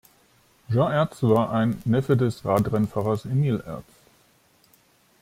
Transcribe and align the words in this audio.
Jean 0.67 0.91
Aerts 0.91 1.21
war 1.21 1.51
ein 1.51 1.79
Neffe 1.85 2.17
des 2.17 2.43
Radrennfahrers 2.43 3.25
Emile 3.25 3.63
Aerts. 3.63 3.93